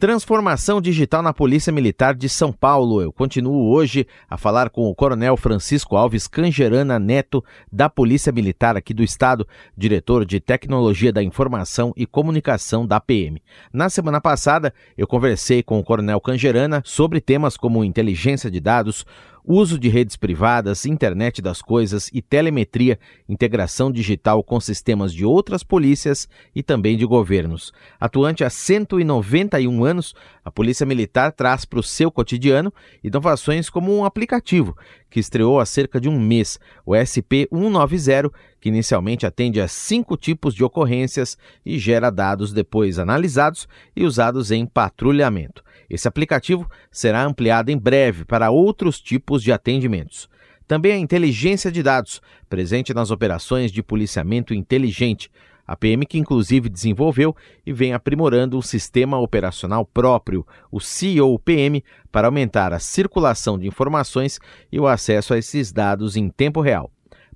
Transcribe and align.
Transformação 0.00 0.80
digital 0.80 1.20
na 1.20 1.30
Polícia 1.30 1.70
Militar 1.70 2.14
de 2.14 2.26
São 2.26 2.50
Paulo. 2.50 3.02
Eu 3.02 3.12
continuo 3.12 3.70
hoje 3.70 4.06
a 4.30 4.38
falar 4.38 4.70
com 4.70 4.88
o 4.88 4.94
Coronel 4.94 5.36
Francisco 5.36 5.94
Alves 5.94 6.26
Cangerana 6.26 6.98
Neto, 6.98 7.44
da 7.70 7.90
Polícia 7.90 8.32
Militar 8.32 8.78
aqui 8.78 8.94
do 8.94 9.02
Estado, 9.02 9.46
diretor 9.76 10.24
de 10.24 10.40
Tecnologia 10.40 11.12
da 11.12 11.22
Informação 11.22 11.92
e 11.94 12.06
Comunicação 12.06 12.86
da 12.86 12.98
PM. 12.98 13.42
Na 13.70 13.90
semana 13.90 14.22
passada, 14.22 14.72
eu 14.96 15.06
conversei 15.06 15.62
com 15.62 15.78
o 15.78 15.84
Coronel 15.84 16.18
Cangerana 16.18 16.80
sobre 16.82 17.20
temas 17.20 17.58
como 17.58 17.84
inteligência 17.84 18.50
de 18.50 18.58
dados, 18.58 19.04
uso 19.52 19.76
de 19.76 19.88
redes 19.88 20.14
privadas, 20.14 20.86
internet 20.86 21.42
das 21.42 21.60
coisas 21.60 22.08
e 22.12 22.22
telemetria, 22.22 22.96
integração 23.28 23.90
digital 23.90 24.44
com 24.44 24.60
sistemas 24.60 25.12
de 25.12 25.24
outras 25.24 25.64
polícias 25.64 26.28
e 26.54 26.62
também 26.62 26.96
de 26.96 27.04
governos. 27.04 27.72
Atuante 27.98 28.44
há 28.44 28.50
191 28.50 29.84
anos, 29.84 30.14
a 30.44 30.52
Polícia 30.52 30.86
Militar 30.86 31.32
traz 31.32 31.64
para 31.64 31.80
o 31.80 31.82
seu 31.82 32.12
cotidiano 32.12 32.72
inovações 33.02 33.68
como 33.68 33.92
um 33.92 34.04
aplicativo 34.04 34.76
que 35.10 35.18
estreou 35.18 35.58
há 35.58 35.66
cerca 35.66 36.00
de 36.00 36.08
um 36.08 36.20
mês, 36.20 36.60
o 36.86 36.92
SP190, 36.92 38.30
que 38.60 38.68
inicialmente 38.68 39.26
atende 39.26 39.60
a 39.60 39.66
cinco 39.66 40.16
tipos 40.16 40.54
de 40.54 40.62
ocorrências 40.62 41.36
e 41.66 41.76
gera 41.76 42.08
dados 42.08 42.52
depois 42.52 43.00
analisados 43.00 43.66
e 43.96 44.04
usados 44.04 44.52
em 44.52 44.64
patrulhamento. 44.64 45.64
Esse 45.90 46.06
aplicativo 46.06 46.70
será 46.90 47.24
ampliado 47.24 47.70
em 47.70 47.76
breve 47.76 48.24
para 48.24 48.50
outros 48.50 49.00
tipos 49.00 49.42
de 49.42 49.50
atendimentos. 49.50 50.28
Também 50.66 50.92
a 50.92 50.98
inteligência 50.98 51.72
de 51.72 51.82
dados, 51.82 52.22
presente 52.48 52.94
nas 52.94 53.10
operações 53.10 53.72
de 53.72 53.82
policiamento 53.82 54.54
inteligente. 54.54 55.28
A 55.66 55.76
PM 55.76 56.06
que 56.06 56.18
inclusive 56.18 56.68
desenvolveu 56.68 57.34
e 57.66 57.72
vem 57.72 57.92
aprimorando 57.92 58.56
um 58.56 58.62
sistema 58.62 59.18
operacional 59.18 59.84
próprio, 59.84 60.46
o 60.70 60.80
CIOPM, 60.80 61.82
para 62.12 62.28
aumentar 62.28 62.72
a 62.72 62.78
circulação 62.78 63.58
de 63.58 63.66
informações 63.66 64.38
e 64.70 64.78
o 64.78 64.86
acesso 64.86 65.34
a 65.34 65.38
esses 65.38 65.72
dados 65.72 66.16
em 66.16 66.28
tempo 66.28 66.60
real 66.60 66.90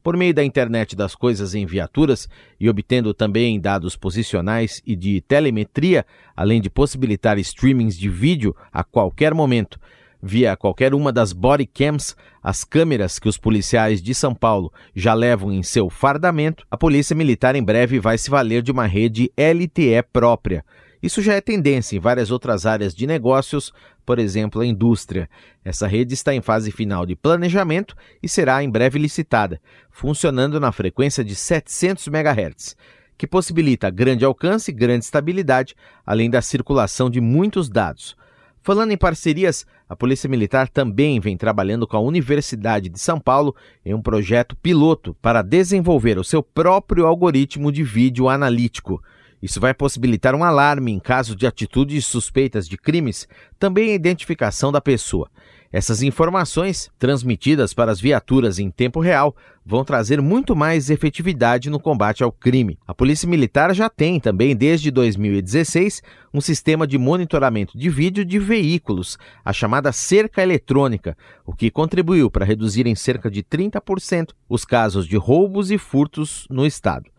por 0.05 0.19
meio 0.19 0.35
da 0.35 0.45
internet 0.45 0.95
das 0.95 1.15
coisas 1.15 1.55
em 1.55 1.65
viaturas 1.65 2.29
e 2.61 2.69
obtendo 2.69 3.15
também 3.15 3.59
dados 3.59 3.97
posicionais 3.97 4.83
e 4.87 4.95
de 4.95 5.23
telemetria, 5.23 6.05
além 6.37 6.61
de 6.61 6.69
possibilitar 6.69 7.39
streamings 7.39 7.99
de 7.99 8.11
vídeo 8.11 8.55
a 8.71 8.85
qualquer 8.85 9.33
momento. 9.33 9.81
Via 10.23 10.57
qualquer 10.57 10.95
uma 10.95 11.11
das 11.11 11.33
body 11.33 11.67
cams, 11.67 12.15
as 12.43 12.65
câmeras 12.65 13.19
que 13.19 13.29
os 13.29 13.39
policiais 13.39 14.03
de 14.03 14.15
São 14.15 14.35
Paulo 14.35 14.71
já 14.95 15.15
levam 15.15 15.51
em 15.51 15.63
seu 15.63 15.89
fardamento, 15.89 16.67
a 16.71 16.77
Polícia 16.77 17.17
Militar 17.17 17.57
em 17.57 17.63
breve 17.63 17.99
vai 17.99 18.19
se 18.19 18.29
valer 18.29 18.63
de 18.63 18.71
uma 18.71 18.87
rede 18.87 19.33
LTE 19.39 20.03
própria. 20.13 20.63
Isso 21.03 21.21
já 21.21 21.35
é 21.35 21.41
tendência 21.43 21.97
em 21.97 22.01
várias 22.01 22.31
outras 22.31 22.65
áreas 22.65 22.95
de 22.95 23.07
negócios, 23.07 23.73
por 24.05 24.19
exemplo, 24.19 24.61
a 24.61 24.67
indústria. 24.67 25.29
Essa 25.65 25.87
rede 25.87 26.15
está 26.15 26.35
em 26.35 26.41
fase 26.41 26.71
final 26.71 27.07
de 27.07 27.17
planejamento 27.17 27.97
e 28.23 28.29
será 28.29 28.63
em 28.63 28.71
breve 28.71 28.99
licitada, 28.99 29.61
funcionando 29.91 30.61
na 30.61 30.73
frequência 30.73 31.25
de 31.25 31.35
700 31.35 32.07
MHz, 32.09 32.77
que 33.17 33.27
possibilita 33.27 33.91
grande 33.91 34.25
alcance 34.25 34.71
e 34.71 34.75
grande 34.75 35.05
estabilidade, 35.05 35.75
além 36.05 36.29
da 36.29 36.43
circulação 36.43 37.09
de 37.09 37.21
muitos 37.21 37.69
dados. 37.69 38.17
Falando 38.63 38.93
em 38.93 38.97
parcerias, 38.97 39.67
a 39.87 39.95
Polícia 39.95 40.29
Militar 40.29 40.69
também 40.69 41.21
vem 41.21 41.37
trabalhando 41.37 41.87
com 41.87 41.99
a 41.99 42.01
Universidade 42.01 42.89
de 42.89 42.99
São 42.99 43.21
Paulo 43.21 43.55
em 43.85 43.93
um 43.93 44.01
projeto 44.01 44.57
piloto 44.57 45.15
para 45.21 45.43
desenvolver 45.43 46.19
o 46.19 46.25
seu 46.25 46.43
próprio 46.43 47.07
algoritmo 47.07 47.71
de 47.71 47.83
vídeo 47.83 48.27
analítico. 48.27 49.03
Isso 49.45 49.61
vai 49.61 49.75
possibilitar 49.75 50.35
um 50.35 50.43
alarme 50.43 50.91
em 50.91 50.99
caso 50.99 51.37
de 51.37 51.47
atitudes 51.47 52.07
suspeitas 52.07 52.67
de 52.67 52.79
crimes, 52.79 53.29
também 53.59 53.91
a 53.91 53.95
identificação 53.95 54.73
da 54.73 54.81
pessoa. 54.81 55.29
Essas 55.71 56.03
informações, 56.03 56.91
transmitidas 56.99 57.75
para 57.75 57.93
as 57.93 58.01
viaturas 58.01 58.59
em 58.59 58.71
tempo 58.71 59.01
real, 59.01 59.37
vão 59.63 59.85
trazer 59.85 60.19
muito 60.23 60.57
mais 60.57 60.89
efetividade 60.89 61.69
no 61.69 61.79
combate 61.79 62.25
ao 62.25 62.33
crime. 62.33 62.79
A 62.87 62.95
Polícia 62.95 63.29
Militar 63.29 63.75
já 63.75 63.91
tem 63.91 64.19
também, 64.19 64.57
desde 64.57 64.91
2016, 64.91 66.01
um 66.33 66.41
sistema 66.41 66.87
de 66.87 66.97
monitoramento 66.97 67.77
de 67.77 67.91
vídeo 67.91 68.25
de 68.25 68.39
veículos, 68.39 69.19
a 69.45 69.53
chamada 69.53 69.93
cerca 69.93 70.43
eletrônica, 70.43 71.15
o 71.45 71.55
que 71.55 71.71
contribuiu 71.71 72.31
para 72.31 72.47
reduzir 72.47 72.87
em 72.87 72.95
cerca 72.95 73.31
de 73.31 73.43
30% 73.43 74.31
os 74.49 74.65
casos 74.65 75.07
de 75.07 75.19
roubos 75.19 75.71
e 75.71 75.77
furtos 75.77 76.47
no 76.49 76.65
estado. 76.65 77.14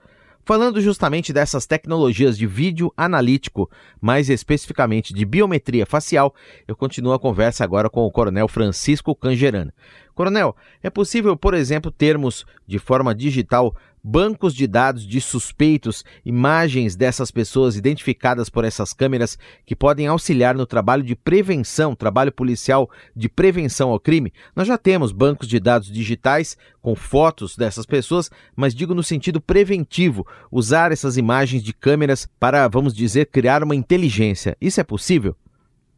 Falando 0.48 0.80
justamente 0.80 1.34
dessas 1.34 1.66
tecnologias 1.66 2.38
de 2.38 2.46
vídeo 2.46 2.94
analítico, 2.96 3.68
mais 4.00 4.30
especificamente 4.30 5.12
de 5.12 5.26
biometria 5.26 5.88
facial, 5.88 6.36
eu 6.68 6.76
continuo 6.76 7.14
a 7.14 7.20
conversa 7.20 7.64
agora 7.64 7.90
com 7.90 8.02
o 8.02 8.12
Coronel 8.12 8.48
Francisco 8.48 9.16
Cangerana. 9.16 9.74
Coronel, 10.14 10.56
é 10.84 10.90
possível, 10.92 11.36
por 11.36 11.56
exemplo, 11.56 11.90
termos 11.90 12.46
de 12.68 12.78
forma 12.78 13.16
digital 13.16 13.76
bancos 14.08 14.54
de 14.54 14.68
dados 14.68 15.04
de 15.04 15.20
suspeitos, 15.20 16.06
imagens 16.24 16.96
dessas 16.96 17.32
pessoas 17.32 17.76
identificadas 17.76 18.50
por 18.52 18.64
essas 18.64 18.94
câmeras 18.94 19.36
que 19.66 19.76
podem 19.76 20.06
auxiliar 20.06 20.54
no 20.54 20.68
trabalho 20.68 21.02
de 21.02 21.16
prevenção, 21.16 21.96
trabalho 21.96 22.32
policial 22.32 22.88
de 23.16 23.28
prevenção 23.28 23.90
ao 23.90 24.00
crime. 24.00 24.32
Nós 24.56 24.68
já 24.68 24.78
temos 24.78 25.12
bancos 25.12 25.48
de 25.48 25.60
dados 25.60 25.92
digitais 25.92 26.56
com 26.84 26.96
fotos 26.96 27.58
dessas 27.58 27.88
pessoas, 27.88 28.30
mas 28.56 28.76
digo 28.76 28.94
no 28.94 29.02
sentido 29.02 29.42
preventivo, 29.42 30.28
usar 30.52 30.92
essas 30.92 31.18
imagens 31.18 31.64
de 31.64 31.74
câmeras 31.74 32.30
para, 32.40 32.68
vamos 32.68 32.94
dizer, 32.94 33.26
criar 33.32 33.64
uma 33.64 33.76
inteligência. 33.76 34.56
Isso 34.62 34.80
é 34.80 34.84
possível? 34.84 35.36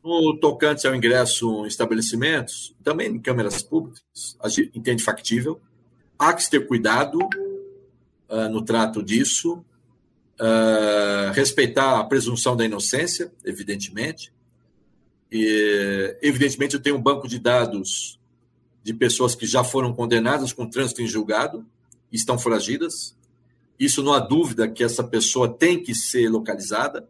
No 0.01 0.39
tocante 0.39 0.87
ao 0.87 0.95
ingresso 0.95 1.65
em 1.65 1.67
estabelecimentos, 1.67 2.73
também 2.81 3.09
em 3.09 3.19
câmeras 3.19 3.61
públicas, 3.61 4.37
a 4.41 4.47
gente 4.47 4.71
entende 4.73 5.03
factível. 5.03 5.59
Há 6.17 6.33
que 6.33 6.49
ter 6.49 6.65
cuidado 6.65 7.19
uh, 8.29 8.49
no 8.49 8.61
trato 8.61 9.03
disso, 9.03 9.63
uh, 10.39 11.31
respeitar 11.33 11.99
a 11.99 12.03
presunção 12.03 12.55
da 12.55 12.65
inocência, 12.65 13.31
evidentemente. 13.43 14.31
E, 15.31 16.17
evidentemente, 16.21 16.75
eu 16.75 16.81
tenho 16.81 16.95
um 16.95 17.01
banco 17.01 17.27
de 17.27 17.39
dados 17.39 18.19
de 18.83 18.93
pessoas 18.93 19.35
que 19.35 19.45
já 19.45 19.63
foram 19.63 19.93
condenadas 19.93 20.53
com 20.53 20.69
trânsito 20.69 21.01
em 21.01 21.07
julgado, 21.07 21.65
estão 22.11 22.39
foragidas. 22.39 23.17
Isso 23.77 24.01
não 24.01 24.13
há 24.13 24.19
dúvida 24.19 24.67
que 24.67 24.83
essa 24.83 25.03
pessoa 25.03 25.49
tem 25.49 25.83
que 25.83 25.93
ser 25.93 26.29
localizada, 26.29 27.07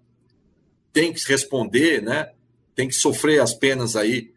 tem 0.92 1.14
que 1.14 1.22
responder, 1.28 2.02
né? 2.02 2.32
tem 2.74 2.88
que 2.88 2.96
sofrer 2.96 3.42
as 3.42 3.54
penas 3.54 3.96
aí 3.96 4.31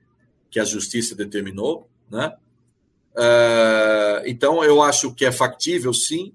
que 0.51 0.61
a 0.61 0.65
justiça 0.65 1.15
determinou. 1.15 1.89
Né? 2.11 2.31
Uh, 3.13 4.27
então, 4.27 4.63
eu 4.63 4.83
acho 4.83 5.15
que 5.15 5.25
é 5.25 5.33
factível, 5.33 5.93
sim, 5.95 6.33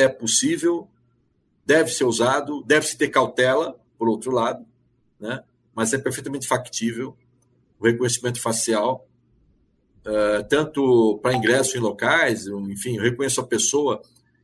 é 0.00 0.08
possível, 0.08 0.88
deve 1.64 1.90
ser 1.90 2.04
usado, 2.04 2.62
deve-se 2.64 2.96
ter 2.96 3.08
cautela, 3.08 3.78
por 3.98 4.08
outro 4.08 4.30
lado, 4.30 4.64
né? 5.18 5.42
mas 5.74 5.92
é 5.92 5.98
perfeitamente 5.98 6.46
factível 6.46 7.16
o 7.78 7.86
reconhecimento 7.86 8.40
facial, 8.40 9.06
uh, 10.06 10.46
tanto 10.48 11.18
para 11.22 11.34
ingresso 11.34 11.76
em 11.76 11.80
locais, 11.80 12.46
enfim, 12.46 12.96
eu 12.96 13.02
reconheço 13.02 13.40
a 13.40 13.46
pessoa 13.46 14.02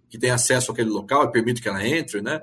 que 0.08 0.18
tem 0.18 0.30
acesso 0.30 0.72
àquele 0.72 0.88
local 0.88 1.24
e 1.24 1.32
permito 1.32 1.60
que 1.60 1.68
ela 1.68 1.86
entre, 1.86 2.22
né? 2.22 2.42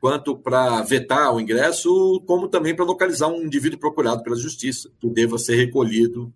quanto 0.00 0.36
para 0.36 0.82
vetar 0.82 1.34
o 1.34 1.40
ingresso, 1.40 2.22
como 2.26 2.48
também 2.48 2.74
para 2.74 2.84
localizar 2.84 3.28
um 3.28 3.42
indivíduo 3.42 3.78
procurado 3.78 4.22
pela 4.22 4.36
justiça, 4.36 4.90
que 5.00 5.08
deva 5.08 5.38
ser 5.38 5.56
recolhido 5.56 6.32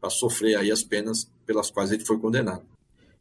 para 0.00 0.10
sofrer 0.10 0.56
aí 0.56 0.70
as 0.70 0.82
penas 0.82 1.30
pelas 1.44 1.70
quais 1.70 1.92
ele 1.92 2.04
foi 2.04 2.18
condenado. 2.18 2.64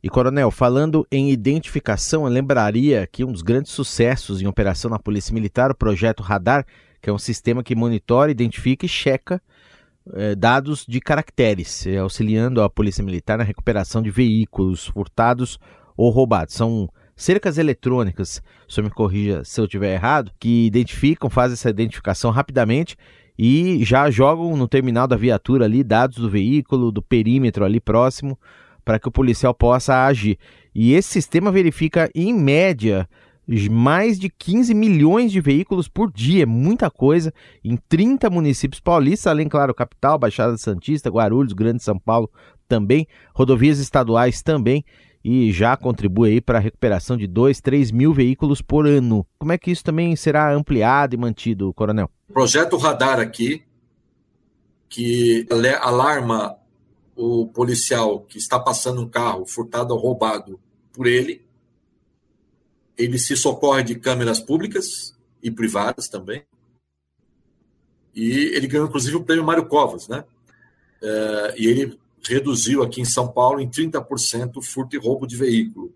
E, 0.06 0.08
Coronel, 0.08 0.52
falando 0.52 1.04
em 1.12 1.32
identificação, 1.32 2.26
eu 2.26 2.32
lembraria 2.32 3.10
que 3.12 3.26
um 3.26 3.32
dos 3.32 3.42
grandes 3.42 3.72
sucessos 3.72 4.40
em 4.40 4.46
operação 4.46 4.92
na 4.92 5.00
Polícia 5.00 5.34
Militar, 5.34 5.72
o 5.72 5.76
projeto 5.76 6.22
Radar, 6.22 6.64
que 7.02 7.10
é 7.10 7.14
um 7.14 7.18
sistema 7.18 7.64
que 7.64 7.76
monitora, 7.76 8.30
identifica 8.30 8.86
e 8.86 8.88
checa 8.88 9.42
é, 10.14 10.36
dados 10.36 10.86
de 10.88 11.02
caracteres, 11.02 11.88
é, 11.88 11.98
auxiliando 11.98 12.62
a 12.62 12.70
Polícia 12.70 13.04
Militar 13.04 13.40
na 13.40 13.44
recuperação 13.44 14.00
de 14.00 14.12
veículos 14.12 14.86
furtados 14.86 15.58
ou 15.98 16.12
roubados. 16.12 16.54
São 16.54 16.88
cercas 17.16 17.58
eletrônicas, 17.58 18.44
só 18.68 18.84
me 18.84 18.92
corrija 18.92 19.44
se 19.44 19.60
eu 19.60 19.66
estiver 19.66 19.96
errado, 19.96 20.32
que 20.40 20.68
identificam, 20.68 21.32
fazem 21.32 21.54
essa 21.54 21.72
identificação 21.72 22.30
rapidamente 22.30 22.96
e 23.40 23.84
já 23.84 24.12
jogam 24.12 24.56
no 24.56 24.68
terminal 24.68 25.08
da 25.08 25.18
viatura 25.18 25.66
ali 25.66 25.84
dados 25.84 26.20
do 26.20 26.30
veículo, 26.30 26.92
do 26.92 27.02
perímetro 27.02 27.66
ali 27.66 27.80
próximo, 27.80 28.38
para 28.86 29.00
que 29.00 29.08
o 29.08 29.12
policial 29.12 29.54
possa 29.54 30.06
agir. 30.06 30.38
E 30.74 30.94
esse 30.94 31.10
sistema 31.10 31.52
verifica, 31.52 32.10
em 32.14 32.34
média, 32.34 33.10
mais 33.70 34.20
de 34.20 34.30
15 34.30 34.74
milhões 34.74 35.32
de 35.32 35.42
veículos 35.42 35.88
por 35.88 36.12
dia, 36.12 36.44
é 36.44 36.46
muita 36.46 36.90
coisa, 36.90 37.34
em 37.64 37.76
30 37.76 38.30
municípios 38.30 38.80
paulistas, 38.80 39.28
além, 39.28 39.48
claro, 39.48 39.74
capital, 39.74 40.18
Baixada 40.18 40.58
Santista, 40.58 41.10
Guarulhos, 41.10 41.54
Grande 41.54 41.84
São 41.84 41.98
Paulo 41.98 42.30
também, 42.68 43.08
rodovias 43.34 43.80
estaduais 43.80 44.42
também, 44.42 44.84
e 45.24 45.52
já 45.52 45.76
contribui 45.76 46.34
aí 46.34 46.42
para 46.42 46.60
a 46.60 46.62
recuperação 46.62 47.18
de 47.18 47.26
2, 47.26 47.60
3 47.60 47.92
mil 47.92 48.14
veículos 48.14 48.62
por 48.62 48.86
ano. 48.86 49.26
Como 49.40 49.52
é 49.52 49.58
que 49.58 49.72
isso 49.72 49.84
também 49.84 50.16
será 50.16 50.54
ampliado 50.54 51.16
e 51.16 51.18
mantido, 51.18 51.74
Coronel? 51.74 52.10
Projeto 52.32 52.78
Radar 52.78 53.20
aqui, 53.20 53.64
que 54.88 55.48
alarma 55.82 56.56
o 57.16 57.48
policial 57.48 58.22
que 58.22 58.38
está 58.38 58.60
passando 58.60 59.02
um 59.02 59.08
carro 59.08 59.46
furtado 59.46 59.94
ou 59.94 60.00
roubado 60.00 60.60
por 60.92 61.08
ele, 61.08 61.46
ele 62.98 63.18
se 63.18 63.36
socorre 63.36 63.84
de 63.84 63.96
câmeras 63.96 64.40
públicas 64.40 65.16
e 65.42 65.50
privadas 65.50 66.08
também. 66.08 66.46
E 68.14 68.30
ele 68.56 68.68
ganhou, 68.68 68.88
inclusive, 68.88 69.16
o 69.16 69.24
prêmio 69.24 69.46
Mário 69.46 69.68
Covas, 69.68 70.08
né? 70.08 70.24
É, 71.02 71.56
e 71.58 71.68
ele 71.68 72.00
reduziu 72.24 72.82
aqui 72.82 73.02
em 73.02 73.06
São 73.06 73.32
Paulo 73.32 73.60
em 73.60 73.70
30% 73.70 74.62
furto 74.62 74.96
e 74.96 75.00
roubo 75.00 75.28
de 75.28 75.36
veículo. 75.36 75.94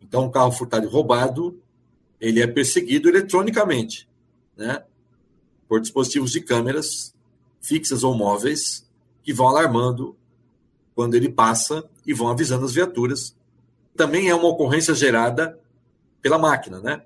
Então, 0.00 0.24
um 0.24 0.30
carro 0.30 0.52
furtado 0.52 0.86
e 0.86 0.90
roubado, 0.90 1.60
ele 2.20 2.40
é 2.40 2.46
perseguido 2.46 3.08
eletronicamente, 3.08 4.08
né? 4.56 4.84
Por 5.68 5.80
dispositivos 5.80 6.32
de 6.32 6.40
câmeras 6.40 7.14
fixas 7.60 8.04
ou 8.04 8.14
móveis 8.14 8.85
que 9.26 9.32
vão 9.32 9.48
alarmando 9.48 10.16
quando 10.94 11.16
ele 11.16 11.28
passa 11.28 11.84
e 12.06 12.14
vão 12.14 12.28
avisando 12.28 12.64
as 12.64 12.72
viaturas. 12.72 13.34
Também 13.96 14.28
é 14.28 14.34
uma 14.34 14.46
ocorrência 14.46 14.94
gerada 14.94 15.58
pela 16.22 16.38
máquina, 16.38 16.78
né? 16.78 17.02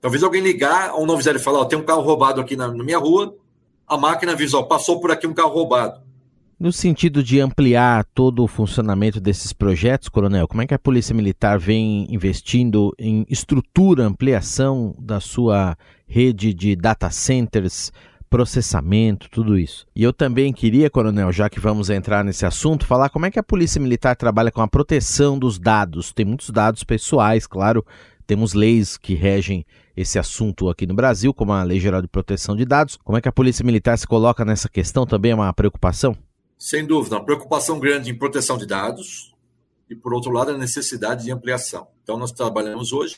Talvez 0.00 0.24
alguém 0.24 0.42
ligar 0.42 0.90
a 0.90 0.96
um 0.96 1.06
90 1.06 1.38
e 1.38 1.38
falar, 1.38 1.60
ó, 1.60 1.64
tem 1.64 1.78
um 1.78 1.84
carro 1.84 2.02
roubado 2.02 2.40
aqui 2.40 2.56
na, 2.56 2.66
na 2.66 2.82
minha 2.82 2.98
rua, 2.98 3.36
a 3.86 3.96
máquina 3.96 4.32
avisa, 4.32 4.58
ó, 4.58 4.64
passou 4.64 5.00
por 5.00 5.12
aqui 5.12 5.24
um 5.24 5.32
carro 5.32 5.50
roubado. 5.50 6.00
No 6.58 6.72
sentido 6.72 7.22
de 7.22 7.38
ampliar 7.38 8.04
todo 8.12 8.42
o 8.42 8.48
funcionamento 8.48 9.20
desses 9.20 9.52
projetos, 9.52 10.08
Coronel, 10.08 10.48
como 10.48 10.62
é 10.62 10.66
que 10.66 10.74
a 10.74 10.78
Polícia 10.78 11.14
Militar 11.14 11.60
vem 11.60 12.12
investindo 12.12 12.92
em 12.98 13.24
estrutura, 13.28 14.04
ampliação 14.04 14.96
da 14.98 15.20
sua 15.20 15.78
rede 16.08 16.52
de 16.52 16.74
data 16.74 17.08
centers, 17.08 17.92
processamento, 18.28 19.28
tudo 19.30 19.58
isso. 19.58 19.86
E 19.94 20.02
eu 20.02 20.12
também 20.12 20.52
queria, 20.52 20.90
Coronel, 20.90 21.32
já 21.32 21.48
que 21.48 21.60
vamos 21.60 21.90
entrar 21.90 22.24
nesse 22.24 22.44
assunto, 22.44 22.86
falar 22.86 23.08
como 23.08 23.26
é 23.26 23.30
que 23.30 23.38
a 23.38 23.42
Polícia 23.42 23.80
Militar 23.80 24.16
trabalha 24.16 24.50
com 24.50 24.60
a 24.60 24.68
proteção 24.68 25.38
dos 25.38 25.58
dados. 25.58 26.12
Tem 26.12 26.24
muitos 26.26 26.50
dados 26.50 26.84
pessoais, 26.84 27.46
claro, 27.46 27.84
temos 28.26 28.54
leis 28.54 28.96
que 28.96 29.14
regem 29.14 29.64
esse 29.96 30.18
assunto 30.18 30.68
aqui 30.68 30.86
no 30.86 30.94
Brasil, 30.94 31.32
como 31.32 31.52
a 31.52 31.62
Lei 31.62 31.80
Geral 31.80 32.02
de 32.02 32.08
Proteção 32.08 32.56
de 32.56 32.64
Dados. 32.64 32.98
Como 33.02 33.16
é 33.16 33.20
que 33.20 33.28
a 33.28 33.32
Polícia 33.32 33.64
Militar 33.64 33.96
se 33.96 34.06
coloca 34.06 34.44
nessa 34.44 34.68
questão? 34.68 35.06
Também 35.06 35.30
é 35.30 35.34
uma 35.34 35.52
preocupação? 35.52 36.16
Sem 36.58 36.84
dúvida, 36.84 37.16
uma 37.16 37.24
preocupação 37.24 37.78
grande 37.78 38.10
em 38.10 38.18
proteção 38.18 38.58
de 38.58 38.66
dados 38.66 39.34
e, 39.88 39.94
por 39.94 40.12
outro 40.12 40.30
lado, 40.30 40.50
a 40.50 40.58
necessidade 40.58 41.24
de 41.24 41.30
ampliação. 41.30 41.86
Então, 42.02 42.18
nós 42.18 42.32
trabalhamos 42.32 42.92
hoje 42.92 43.16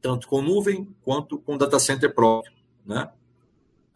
tanto 0.00 0.28
com 0.28 0.42
nuvem 0.42 0.86
quanto 1.02 1.38
com 1.38 1.56
data 1.56 1.78
center 1.80 2.14
próprio, 2.14 2.52
né? 2.84 3.08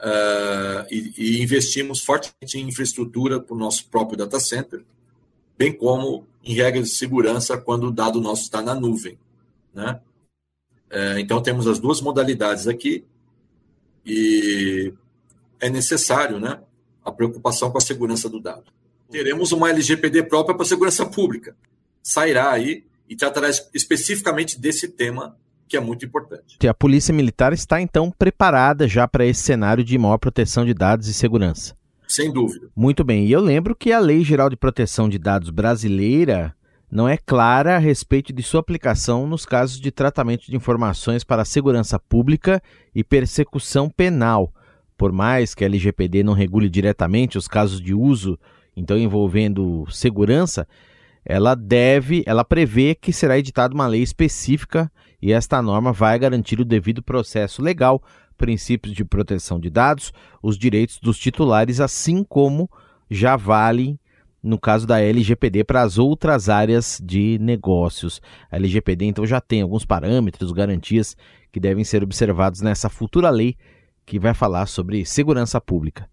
Uh, 0.00 0.86
e, 0.90 1.12
e, 1.18 1.42
investimos 1.42 2.00
fortemente 2.00 2.58
em 2.58 2.66
infraestrutura 2.66 3.38
para 3.38 3.54
o 3.54 3.58
nosso 3.58 3.86
próprio 3.88 4.16
data 4.16 4.40
center, 4.40 4.82
bem 5.58 5.72
como 5.72 6.26
em 6.42 6.54
regras 6.54 6.88
de 6.88 6.94
segurança 6.94 7.58
quando 7.58 7.88
o 7.88 7.90
dado 7.90 8.18
nosso 8.18 8.44
está 8.44 8.62
na 8.62 8.74
nuvem, 8.74 9.18
né? 9.74 10.00
É, 10.90 11.20
então, 11.20 11.40
temos 11.40 11.68
as 11.68 11.78
duas 11.78 12.00
modalidades 12.00 12.66
aqui 12.66 13.04
e 14.04 14.92
é 15.60 15.70
necessário 15.70 16.40
né, 16.40 16.60
a 17.04 17.12
preocupação 17.12 17.70
com 17.70 17.78
a 17.78 17.80
segurança 17.80 18.28
do 18.28 18.40
dado. 18.40 18.64
Teremos 19.08 19.52
uma 19.52 19.70
LGPD 19.70 20.24
própria 20.24 20.54
para 20.54 20.64
a 20.64 20.68
segurança 20.68 21.06
pública. 21.06 21.54
Sairá 22.02 22.50
aí 22.50 22.84
e 23.08 23.14
tratará 23.14 23.48
especificamente 23.72 24.58
desse 24.58 24.88
tema 24.88 25.36
que 25.70 25.76
é 25.76 25.80
muito 25.80 26.04
importante. 26.04 26.66
A 26.66 26.74
Polícia 26.74 27.14
Militar 27.14 27.52
está 27.52 27.80
então 27.80 28.10
preparada 28.10 28.88
já 28.88 29.06
para 29.06 29.24
esse 29.24 29.40
cenário 29.40 29.84
de 29.84 29.96
maior 29.96 30.18
proteção 30.18 30.66
de 30.66 30.74
dados 30.74 31.06
e 31.06 31.14
segurança. 31.14 31.76
Sem 32.08 32.32
dúvida. 32.32 32.68
Muito 32.74 33.04
bem. 33.04 33.24
E 33.24 33.30
eu 33.30 33.40
lembro 33.40 33.76
que 33.76 33.92
a 33.92 34.00
Lei 34.00 34.24
Geral 34.24 34.50
de 34.50 34.56
Proteção 34.56 35.08
de 35.08 35.16
Dados 35.16 35.48
brasileira 35.50 36.52
não 36.90 37.08
é 37.08 37.16
clara 37.16 37.76
a 37.76 37.78
respeito 37.78 38.32
de 38.32 38.42
sua 38.42 38.58
aplicação 38.58 39.28
nos 39.28 39.46
casos 39.46 39.80
de 39.80 39.92
tratamento 39.92 40.46
de 40.46 40.56
informações 40.56 41.22
para 41.22 41.42
a 41.42 41.44
segurança 41.44 42.00
pública 42.00 42.60
e 42.92 43.04
persecução 43.04 43.88
penal. 43.88 44.52
Por 44.98 45.12
mais 45.12 45.54
que 45.54 45.62
a 45.62 45.68
LGPD 45.68 46.24
não 46.24 46.32
regule 46.32 46.68
diretamente 46.68 47.38
os 47.38 47.46
casos 47.46 47.80
de 47.80 47.94
uso, 47.94 48.36
então 48.76 48.98
envolvendo 48.98 49.86
segurança, 49.88 50.66
ela 51.24 51.54
deve, 51.54 52.24
ela 52.26 52.44
prevê 52.44 52.96
que 52.96 53.12
será 53.12 53.38
editada 53.38 53.72
uma 53.72 53.86
lei 53.86 54.02
específica 54.02 54.90
e 55.20 55.32
esta 55.32 55.60
norma 55.60 55.92
vai 55.92 56.18
garantir 56.18 56.60
o 56.60 56.64
devido 56.64 57.02
processo 57.02 57.62
legal, 57.62 58.02
princípios 58.36 58.94
de 58.94 59.04
proteção 59.04 59.60
de 59.60 59.68
dados, 59.68 60.12
os 60.42 60.56
direitos 60.56 60.98
dos 60.98 61.18
titulares, 61.18 61.80
assim 61.80 62.24
como 62.24 62.70
já 63.10 63.36
valem 63.36 63.98
no 64.42 64.58
caso 64.58 64.86
da 64.86 65.00
LGPD 65.00 65.64
para 65.64 65.82
as 65.82 65.98
outras 65.98 66.48
áreas 66.48 67.00
de 67.04 67.38
negócios. 67.40 68.22
A 68.50 68.56
LGPD 68.56 69.04
então 69.04 69.26
já 69.26 69.40
tem 69.40 69.62
alguns 69.62 69.84
parâmetros, 69.84 70.52
garantias 70.52 71.16
que 71.52 71.60
devem 71.60 71.84
ser 71.84 72.02
observados 72.02 72.60
nessa 72.60 72.88
futura 72.88 73.28
lei 73.28 73.56
que 74.06 74.18
vai 74.18 74.34
falar 74.34 74.66
sobre 74.66 75.04
segurança 75.04 75.60
pública. 75.60 76.08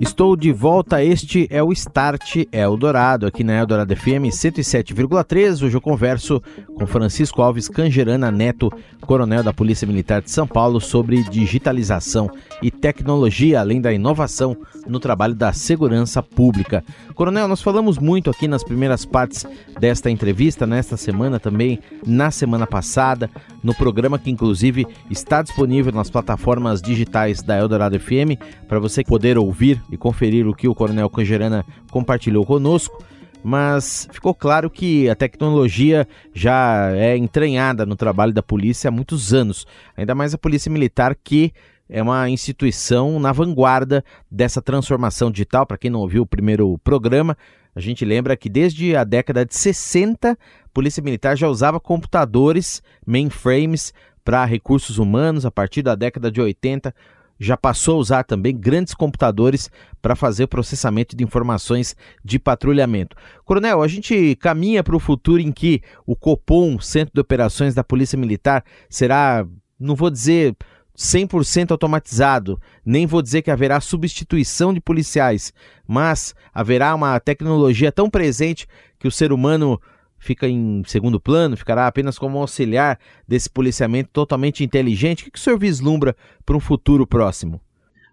Estou 0.00 0.36
de 0.36 0.52
volta, 0.52 1.02
este 1.02 1.48
é 1.50 1.62
o 1.62 1.72
Start 1.72 2.44
Eldorado, 2.52 3.26
aqui 3.26 3.42
na 3.42 3.54
Eldorado 3.54 3.94
FM 3.96 4.30
107,3. 4.30 5.64
Hoje 5.64 5.76
eu 5.76 5.80
converso 5.80 6.42
com 6.74 6.86
Francisco 6.86 7.42
Alves 7.42 7.68
Cangerana 7.68 8.30
Neto, 8.30 8.70
coronel 9.00 9.42
da 9.42 9.52
Polícia 9.52 9.86
Militar 9.86 10.22
de 10.22 10.30
São 10.30 10.46
Paulo, 10.46 10.80
sobre 10.80 11.22
digitalização 11.24 12.30
e 12.62 12.70
tecnologia, 12.70 13.60
além 13.60 13.80
da 13.80 13.92
inovação 13.92 14.56
no 14.86 15.00
trabalho 15.00 15.34
da 15.34 15.52
segurança 15.52 16.22
pública. 16.22 16.84
Coronel, 17.14 17.48
nós 17.48 17.62
falamos 17.62 17.98
muito 17.98 18.30
aqui 18.30 18.46
nas 18.46 18.62
primeiras 18.62 19.04
partes 19.04 19.44
desta 19.78 20.10
entrevista, 20.10 20.66
nesta 20.66 20.96
semana 20.96 21.40
também, 21.40 21.80
na 22.06 22.30
semana 22.30 22.66
passada, 22.66 23.28
no 23.62 23.74
programa 23.74 24.18
que 24.18 24.30
inclusive 24.30 24.86
está 25.10 25.42
disponível 25.42 25.92
nas 25.92 26.10
plataformas 26.10 26.80
digitais 26.80 26.97
da 27.44 27.58
Eldorado 27.58 27.98
FM, 27.98 28.40
para 28.66 28.78
você 28.78 29.04
poder 29.04 29.38
ouvir 29.38 29.82
e 29.90 29.96
conferir 29.96 30.46
o 30.46 30.54
que 30.54 30.68
o 30.68 30.74
Coronel 30.74 31.10
Cangerana 31.10 31.64
compartilhou 31.90 32.44
conosco. 32.44 33.02
Mas 33.42 34.08
ficou 34.10 34.34
claro 34.34 34.68
que 34.68 35.08
a 35.08 35.14
tecnologia 35.14 36.06
já 36.34 36.90
é 36.94 37.16
entranhada 37.16 37.86
no 37.86 37.96
trabalho 37.96 38.32
da 38.32 38.42
polícia 38.42 38.88
há 38.88 38.90
muitos 38.90 39.32
anos, 39.32 39.66
ainda 39.96 40.14
mais 40.14 40.34
a 40.34 40.38
Polícia 40.38 40.70
Militar, 40.70 41.14
que 41.14 41.52
é 41.88 42.02
uma 42.02 42.28
instituição 42.28 43.18
na 43.18 43.32
vanguarda 43.32 44.04
dessa 44.30 44.60
transformação 44.60 45.30
digital. 45.30 45.64
Para 45.64 45.78
quem 45.78 45.90
não 45.90 46.00
ouviu 46.00 46.22
o 46.22 46.26
primeiro 46.26 46.76
programa, 46.78 47.36
a 47.74 47.80
gente 47.80 48.04
lembra 48.04 48.36
que 48.36 48.48
desde 48.48 48.94
a 48.96 49.04
década 49.04 49.46
de 49.46 49.54
60, 49.54 50.32
a 50.32 50.36
Polícia 50.74 51.02
Militar 51.02 51.36
já 51.36 51.48
usava 51.48 51.80
computadores, 51.80 52.82
mainframes, 53.06 53.94
para 54.28 54.44
recursos 54.44 54.98
humanos. 54.98 55.46
A 55.46 55.50
partir 55.50 55.80
da 55.80 55.94
década 55.94 56.30
de 56.30 56.38
80, 56.38 56.94
já 57.40 57.56
passou 57.56 57.96
a 57.96 57.98
usar 57.98 58.24
também 58.24 58.54
grandes 58.54 58.92
computadores 58.92 59.70
para 60.02 60.14
fazer 60.14 60.48
processamento 60.48 61.16
de 61.16 61.24
informações 61.24 61.96
de 62.22 62.38
patrulhamento. 62.38 63.16
Coronel, 63.42 63.82
a 63.82 63.88
gente 63.88 64.36
caminha 64.36 64.84
para 64.84 64.94
o 64.94 65.00
futuro 65.00 65.40
em 65.40 65.50
que 65.50 65.80
o 66.06 66.14
COPOM, 66.14 66.78
Centro 66.78 67.14
de 67.14 67.20
Operações 67.22 67.74
da 67.74 67.82
Polícia 67.82 68.18
Militar, 68.18 68.62
será, 68.90 69.46
não 69.80 69.94
vou 69.94 70.10
dizer 70.10 70.54
100% 70.94 71.70
automatizado, 71.70 72.60
nem 72.84 73.06
vou 73.06 73.22
dizer 73.22 73.40
que 73.40 73.50
haverá 73.50 73.80
substituição 73.80 74.74
de 74.74 74.80
policiais, 74.80 75.54
mas 75.86 76.34
haverá 76.52 76.94
uma 76.94 77.18
tecnologia 77.18 77.90
tão 77.90 78.10
presente 78.10 78.66
que 78.98 79.08
o 79.08 79.12
ser 79.12 79.32
humano 79.32 79.80
fica 80.18 80.48
em 80.48 80.82
segundo 80.86 81.20
plano, 81.20 81.56
ficará 81.56 81.86
apenas 81.86 82.18
como 82.18 82.38
auxiliar 82.38 82.98
desse 83.26 83.48
policiamento 83.48 84.10
totalmente 84.12 84.64
inteligente? 84.64 85.28
O 85.28 85.30
que, 85.30 85.38
o 85.38 85.42
senhor 85.42 85.58
vislumbra 85.58 86.16
para 86.44 86.56
um 86.56 86.60
futuro 86.60 87.06
próximo? 87.06 87.60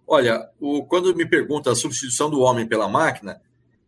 Olha, 0.07 0.49
o, 0.59 0.85
quando 0.85 1.15
me 1.15 1.25
pergunta 1.25 1.71
a 1.71 1.75
substituição 1.75 2.29
do 2.29 2.41
homem 2.41 2.67
pela 2.67 2.87
máquina, 2.87 3.41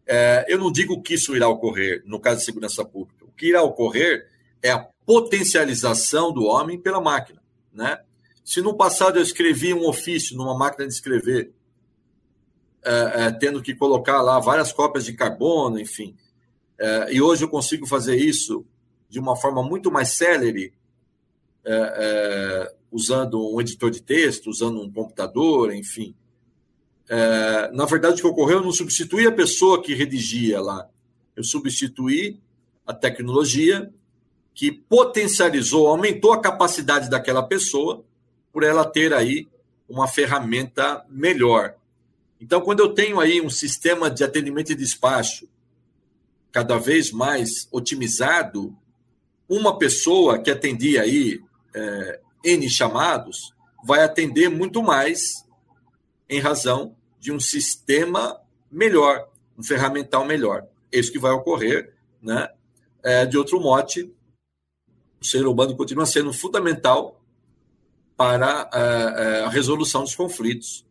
é, 0.05 0.45
eu 0.47 0.57
não 0.57 0.71
digo 0.71 1.01
que 1.01 1.13
isso 1.13 1.35
irá 1.35 1.47
ocorrer 1.47 2.01
no 2.05 2.19
caso 2.19 2.39
de 2.39 2.45
segurança 2.45 2.83
pública. 2.83 3.25
O 3.25 3.31
que 3.31 3.49
irá 3.49 3.61
ocorrer 3.61 4.27
é 4.63 4.71
a 4.71 4.87
potencialização 5.05 6.33
do 6.33 6.43
homem 6.43 6.79
pela 6.79 6.99
máquina. 6.99 7.41
Né? 7.71 7.99
Se 8.43 8.61
no 8.61 8.75
passado 8.75 9.19
eu 9.19 9.23
escrevi 9.23 9.73
um 9.73 9.87
ofício 9.87 10.35
numa 10.35 10.57
máquina 10.57 10.87
de 10.87 10.93
escrever, 10.93 11.51
é, 12.83 13.25
é, 13.25 13.31
tendo 13.31 13.61
que 13.61 13.75
colocar 13.75 14.21
lá 14.21 14.39
várias 14.39 14.71
cópias 14.71 15.05
de 15.05 15.13
carbono, 15.13 15.79
enfim, 15.79 16.15
é, 16.79 17.13
e 17.13 17.21
hoje 17.21 17.43
eu 17.43 17.49
consigo 17.49 17.85
fazer 17.85 18.15
isso 18.15 18.65
de 19.09 19.19
uma 19.19 19.35
forma 19.35 19.63
muito 19.63 19.91
mais 19.91 20.09
célere, 20.09 20.73
é, 21.65 21.73
é, 21.73 22.75
usando 22.91 23.53
um 23.53 23.59
editor 23.59 23.89
de 23.89 24.01
texto, 24.01 24.49
usando 24.49 24.81
um 24.81 24.91
computador, 24.91 25.73
enfim. 25.73 26.13
É, 27.09 27.71
na 27.71 27.85
verdade, 27.85 28.15
o 28.15 28.21
que 28.21 28.27
ocorreu, 28.27 28.57
eu 28.57 28.63
não 28.63 28.71
substituí 28.71 29.25
a 29.25 29.31
pessoa 29.31 29.81
que 29.81 29.93
redigia 29.93 30.61
lá, 30.61 30.87
eu 31.35 31.43
substituí 31.43 32.39
a 32.85 32.93
tecnologia 32.93 33.91
que 34.53 34.71
potencializou, 34.71 35.87
aumentou 35.87 36.33
a 36.33 36.41
capacidade 36.41 37.09
daquela 37.09 37.43
pessoa 37.43 38.03
por 38.51 38.63
ela 38.63 38.85
ter 38.85 39.13
aí 39.13 39.47
uma 39.87 40.07
ferramenta 40.07 41.05
melhor. 41.09 41.75
Então, 42.41 42.61
quando 42.61 42.79
eu 42.79 42.93
tenho 42.93 43.19
aí 43.19 43.41
um 43.41 43.49
sistema 43.49 44.09
de 44.09 44.23
atendimento 44.23 44.71
e 44.71 44.75
despacho 44.75 45.47
cada 46.57 46.79
vez 46.79 47.11
mais 47.11 47.67
otimizado, 47.71 48.75
uma 49.47 49.77
pessoa 49.77 50.41
que 50.41 50.49
atendia 50.49 51.03
aí 51.03 51.39
é, 51.71 52.19
N 52.43 52.67
chamados 52.67 53.53
vai 53.85 54.01
atender 54.01 54.49
muito 54.49 54.81
mais 54.81 55.45
em 56.27 56.39
razão 56.39 56.95
de 57.19 57.31
um 57.31 57.39
sistema 57.39 58.41
melhor, 58.71 59.29
um 59.55 59.61
ferramental 59.61 60.25
melhor. 60.25 60.65
É 60.91 60.97
isso 60.97 61.11
que 61.11 61.19
vai 61.19 61.31
ocorrer, 61.31 61.93
né? 62.19 62.49
É, 63.03 63.23
de 63.23 63.37
outro 63.37 63.61
mote, 63.61 64.11
o 65.21 65.25
ser 65.25 65.45
humano 65.45 65.77
continua 65.77 66.07
sendo 66.07 66.33
fundamental 66.33 67.23
para 68.15 68.67
é, 68.73 68.79
é, 68.79 69.43
a 69.43 69.49
resolução 69.49 70.01
dos 70.01 70.15
conflitos, 70.15 70.83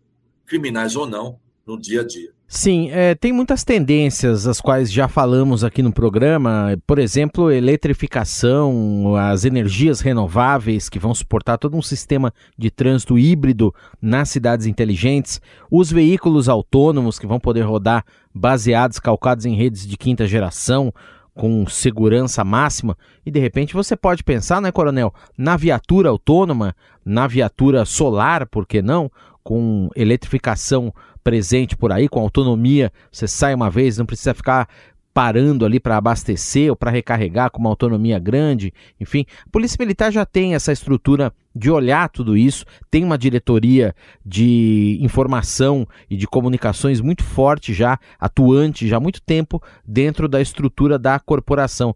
criminais 0.46 0.94
ou 0.94 1.08
não, 1.08 1.40
no 1.66 1.76
dia 1.76 2.02
a 2.02 2.06
dia. 2.06 2.36
Sim, 2.48 2.90
é, 2.92 3.12
tem 3.16 3.32
muitas 3.32 3.64
tendências, 3.64 4.46
as 4.46 4.60
quais 4.60 4.92
já 4.92 5.08
falamos 5.08 5.64
aqui 5.64 5.82
no 5.82 5.92
programa, 5.92 6.78
por 6.86 7.00
exemplo, 7.00 7.50
eletrificação, 7.50 9.16
as 9.16 9.44
energias 9.44 10.00
renováveis 10.00 10.88
que 10.88 10.98
vão 10.98 11.12
suportar 11.12 11.58
todo 11.58 11.76
um 11.76 11.82
sistema 11.82 12.32
de 12.56 12.70
trânsito 12.70 13.18
híbrido 13.18 13.74
nas 14.00 14.28
cidades 14.28 14.64
inteligentes, 14.66 15.40
os 15.68 15.90
veículos 15.90 16.48
autônomos 16.48 17.18
que 17.18 17.26
vão 17.26 17.40
poder 17.40 17.62
rodar 17.62 18.04
baseados, 18.32 19.00
calcados 19.00 19.44
em 19.44 19.56
redes 19.56 19.84
de 19.84 19.96
quinta 19.96 20.24
geração, 20.24 20.94
com 21.34 21.66
segurança 21.66 22.44
máxima, 22.44 22.96
e 23.24 23.30
de 23.30 23.40
repente 23.40 23.74
você 23.74 23.94
pode 23.96 24.22
pensar, 24.22 24.60
né, 24.62 24.70
Coronel, 24.70 25.12
na 25.36 25.56
viatura 25.56 26.08
autônoma, 26.08 26.74
na 27.04 27.26
viatura 27.26 27.84
solar, 27.84 28.46
por 28.46 28.66
que 28.66 28.80
não? 28.80 29.10
Com 29.46 29.88
eletrificação 29.94 30.92
presente 31.22 31.76
por 31.76 31.92
aí, 31.92 32.08
com 32.08 32.18
autonomia, 32.18 32.92
você 33.12 33.28
sai 33.28 33.54
uma 33.54 33.70
vez, 33.70 33.96
não 33.96 34.04
precisa 34.04 34.34
ficar 34.34 34.68
parando 35.14 35.64
ali 35.64 35.78
para 35.78 35.96
abastecer 35.96 36.68
ou 36.68 36.74
para 36.74 36.90
recarregar 36.90 37.52
com 37.52 37.60
uma 37.60 37.70
autonomia 37.70 38.18
grande, 38.18 38.74
enfim. 39.00 39.24
A 39.46 39.50
Polícia 39.52 39.76
Militar 39.78 40.10
já 40.10 40.26
tem 40.26 40.56
essa 40.56 40.72
estrutura 40.72 41.32
de 41.54 41.70
olhar 41.70 42.08
tudo 42.08 42.36
isso, 42.36 42.64
tem 42.90 43.04
uma 43.04 43.16
diretoria 43.16 43.94
de 44.24 44.98
informação 45.00 45.86
e 46.10 46.16
de 46.16 46.26
comunicações 46.26 47.00
muito 47.00 47.22
forte 47.22 47.72
já, 47.72 48.00
atuante 48.18 48.88
já 48.88 48.96
há 48.96 49.00
muito 49.00 49.22
tempo 49.22 49.62
dentro 49.86 50.26
da 50.26 50.40
estrutura 50.40 50.98
da 50.98 51.20
corporação. 51.20 51.94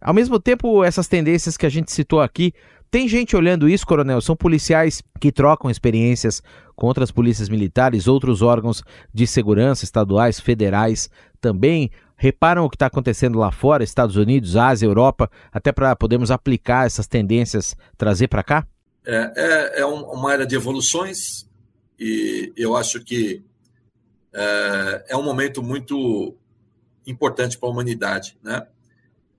Ao 0.00 0.14
mesmo 0.14 0.38
tempo, 0.38 0.84
essas 0.84 1.08
tendências 1.08 1.56
que 1.56 1.66
a 1.66 1.68
gente 1.68 1.90
citou 1.90 2.20
aqui 2.20 2.54
tem 2.92 3.08
gente 3.08 3.34
olhando 3.34 3.70
isso, 3.70 3.86
coronel? 3.86 4.20
São 4.20 4.36
policiais 4.36 5.02
que 5.18 5.32
trocam 5.32 5.70
experiências 5.70 6.42
com 6.76 6.86
outras 6.86 7.10
polícias 7.10 7.48
militares, 7.48 8.06
outros 8.06 8.42
órgãos 8.42 8.82
de 9.14 9.26
segurança 9.26 9.82
estaduais, 9.82 10.38
federais 10.38 11.08
também. 11.40 11.90
Reparam 12.18 12.66
o 12.66 12.68
que 12.68 12.76
está 12.76 12.86
acontecendo 12.86 13.38
lá 13.38 13.50
fora, 13.50 13.82
Estados 13.82 14.16
Unidos, 14.16 14.58
Ásia, 14.58 14.84
Europa, 14.84 15.30
até 15.50 15.72
para 15.72 15.96
podermos 15.96 16.30
aplicar 16.30 16.84
essas 16.84 17.06
tendências, 17.06 17.74
trazer 17.96 18.28
para 18.28 18.42
cá? 18.42 18.66
É, 19.06 19.32
é, 19.36 19.80
é, 19.80 19.86
uma 19.86 20.30
área 20.30 20.46
de 20.46 20.54
evoluções 20.54 21.48
e 21.98 22.52
eu 22.54 22.76
acho 22.76 23.02
que 23.02 23.42
é, 24.34 25.04
é 25.08 25.16
um 25.16 25.22
momento 25.22 25.62
muito 25.62 26.36
importante 27.06 27.56
para 27.56 27.70
a 27.70 27.72
humanidade, 27.72 28.36
né? 28.42 28.66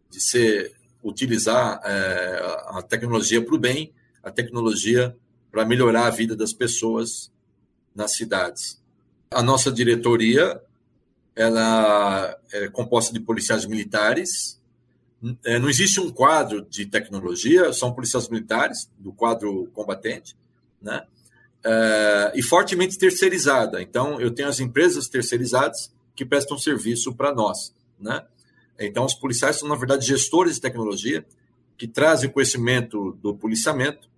De 0.09 0.19
ser 0.19 0.73
utilizar 1.03 1.81
é, 1.83 2.41
a 2.67 2.81
tecnologia 2.81 3.43
para 3.43 3.55
o 3.55 3.59
bem, 3.59 3.93
a 4.23 4.31
tecnologia 4.31 5.15
para 5.51 5.65
melhorar 5.65 6.07
a 6.07 6.09
vida 6.09 6.35
das 6.35 6.53
pessoas 6.53 7.31
nas 7.93 8.15
cidades. 8.15 8.81
A 9.29 9.43
nossa 9.43 9.71
diretoria 9.71 10.61
ela 11.35 12.37
é 12.51 12.67
composta 12.69 13.13
de 13.13 13.19
policiais 13.19 13.65
militares. 13.65 14.59
É, 15.43 15.57
não 15.57 15.69
existe 15.69 15.99
um 15.99 16.11
quadro 16.11 16.65
de 16.69 16.85
tecnologia, 16.85 17.73
são 17.73 17.93
policiais 17.93 18.29
militares 18.29 18.89
do 18.97 19.11
quadro 19.11 19.69
combatente, 19.73 20.35
né? 20.81 21.03
É, 21.65 22.33
e 22.35 22.43
fortemente 22.43 22.97
terceirizada. 22.97 23.81
Então, 23.81 24.19
eu 24.19 24.31
tenho 24.31 24.49
as 24.49 24.59
empresas 24.59 25.07
terceirizadas 25.07 25.93
que 26.13 26.25
prestam 26.25 26.57
serviço 26.57 27.15
para 27.15 27.33
nós, 27.33 27.73
né? 27.99 28.25
Então, 28.85 29.05
os 29.05 29.13
policiais 29.13 29.57
são, 29.57 29.67
na 29.67 29.75
verdade, 29.75 30.05
gestores 30.05 30.55
de 30.55 30.61
tecnologia 30.61 31.25
que 31.77 31.87
trazem 31.87 32.29
o 32.29 32.33
conhecimento 32.33 33.13
do 33.21 33.35
policiamento 33.35 34.09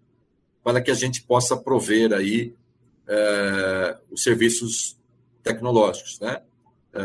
para 0.63 0.81
que 0.81 0.91
a 0.91 0.95
gente 0.95 1.23
possa 1.23 1.55
prover 1.55 2.13
aí 2.13 2.53
é, 3.07 3.97
os 4.11 4.23
serviços 4.23 4.97
tecnológicos, 5.43 6.19
né? 6.19 6.41
É, 6.93 7.01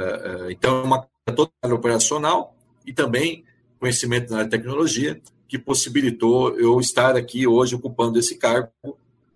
é 0.48 0.52
então, 0.52 0.82
uma 0.82 1.08
toda 1.34 1.74
operacional 1.74 2.56
e 2.86 2.92
também 2.92 3.44
conhecimento 3.78 4.32
na 4.32 4.46
tecnologia 4.46 5.20
que 5.46 5.58
possibilitou 5.58 6.58
eu 6.58 6.80
estar 6.80 7.16
aqui 7.16 7.46
hoje 7.46 7.74
ocupando 7.74 8.18
esse 8.18 8.36
cargo 8.36 8.70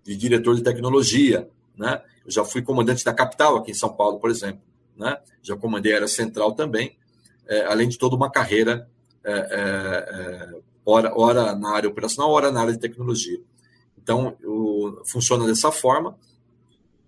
de 0.03 0.15
diretor 0.15 0.55
de 0.55 0.63
tecnologia, 0.63 1.49
né? 1.75 2.01
Eu 2.25 2.31
já 2.31 2.43
fui 2.43 2.61
comandante 2.61 3.03
da 3.03 3.13
capital 3.13 3.57
aqui 3.57 3.71
em 3.71 3.75
São 3.75 3.93
Paulo, 3.93 4.19
por 4.19 4.29
exemplo, 4.29 4.61
né? 4.95 5.17
Já 5.41 5.55
comandei 5.55 5.93
a 5.93 5.97
área 5.97 6.07
central 6.07 6.53
também 6.53 6.97
é, 7.47 7.65
além 7.65 7.87
de 7.87 7.97
toda 7.97 8.15
uma 8.15 8.31
carreira, 8.31 8.89
é, 9.23 9.31
é, 9.31 9.35
é, 9.35 10.61
ora, 10.85 11.13
ora 11.15 11.55
na 11.55 11.75
área 11.75 11.89
operacional, 11.89 12.31
ora 12.31 12.51
na 12.51 12.61
área 12.61 12.73
de 12.73 12.79
tecnologia. 12.79 13.39
Então, 13.97 14.35
eu, 14.41 15.01
funciona 15.05 15.45
dessa 15.45 15.71
forma. 15.71 16.17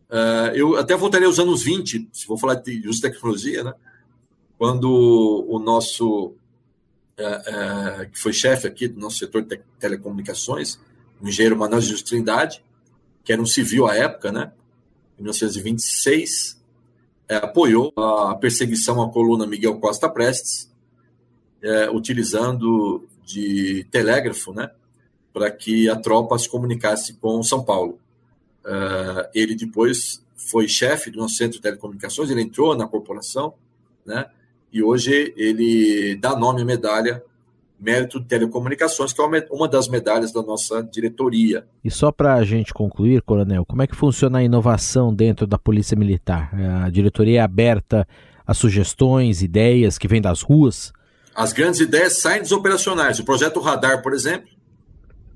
É, 0.10 0.54
eu 0.56 0.78
até 0.78 0.96
voltaria 0.96 1.28
aos 1.28 1.40
anos 1.40 1.64
20, 1.64 2.10
se 2.12 2.28
vou 2.28 2.38
falar 2.38 2.56
de 2.56 2.88
uso 2.88 3.02
de 3.02 3.10
tecnologia, 3.10 3.64
né? 3.64 3.74
quando 4.58 5.46
o 5.48 5.60
nosso, 5.60 6.34
que 8.12 8.20
foi 8.20 8.34
chefe 8.34 8.66
aqui 8.66 8.88
do 8.88 9.00
nosso 9.00 9.18
setor 9.18 9.44
de 9.44 9.60
telecomunicações, 9.80 10.80
o 11.22 11.28
engenheiro 11.28 11.56
Manuel 11.56 11.80
de 11.80 12.04
Trindade, 12.04 12.64
que 13.24 13.32
era 13.32 13.40
um 13.40 13.46
civil 13.46 13.86
à 13.86 13.96
época, 13.96 14.32
né? 14.32 14.52
em 15.20 15.22
1926, 15.22 16.57
é, 17.30 17.36
apoiou 17.38 17.92
a 17.98 18.36
perseguição 18.36 19.02
à 19.02 19.10
coluna 19.12 19.46
Miguel 19.46 19.80
Costa 19.80 20.10
Prestes, 20.10 20.72
é, 21.62 21.90
utilizando 21.90 23.06
de 23.26 23.86
telégrafo, 23.92 24.54
né, 24.54 24.72
para 25.34 25.52
que 25.52 25.90
a 25.90 25.96
tropa 25.96 26.38
se 26.40 26.50
comunicasse 26.50 27.14
com 27.16 27.44
São 27.44 27.64
Paulo. 27.64 28.00
É, 28.66 29.30
ele 29.36 29.56
depois 29.56 30.24
foi 30.36 30.68
chefe 30.68 31.12
do 31.12 31.20
nosso 31.20 31.36
centro 31.36 31.58
de 31.58 31.62
telecomunicações, 31.62 32.30
ele 32.30 32.42
entrou 32.42 32.76
na 32.76 32.88
corporação, 32.88 33.54
né, 34.06 34.28
e 34.72 34.82
hoje 34.82 35.34
ele 35.36 36.16
dá 36.16 36.36
nome 36.36 36.62
à 36.62 36.66
medalha 36.66 37.24
Mérito 37.80 38.20
de 38.20 38.26
Telecomunicações, 38.26 39.14
que 39.14 39.22
é 39.22 39.48
uma 39.52 39.68
das 39.68 39.88
medalhas 39.88 40.32
da 40.32 40.42
nossa 40.42 40.82
diretoria. 40.82 41.68
E 41.84 41.92
só 41.92 42.12
para 42.12 42.34
a 42.34 42.44
gente 42.44 42.74
concluir, 42.74 43.22
Coronel, 43.22 43.66
como 43.66 43.82
é 43.82 43.88
que 43.88 43.96
funciona 43.96 44.40
a 44.40 44.44
inovação 44.44 45.14
dentro 45.14 45.46
da 45.46 45.58
Polícia 45.58 45.96
Militar? 45.96 46.52
A 46.84 46.90
diretoria 46.90 47.40
é 47.40 47.44
aberta 47.44 48.08
a 48.46 48.54
sugestões, 48.54 49.44
ideias 49.44 49.98
que 49.98 50.08
vêm 50.08 50.22
das 50.22 50.42
ruas? 50.42 50.92
As 51.36 51.54
grandes 51.54 51.80
ideias 51.80 52.20
saem 52.20 52.42
dos 52.42 52.52
operacionais. 52.52 53.20
O 53.20 53.26
projeto 53.26 53.60
Radar, 53.60 54.02
por 54.02 54.14
exemplo, 54.14 54.50